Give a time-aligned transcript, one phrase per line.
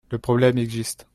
[0.09, 1.05] Le problème existe.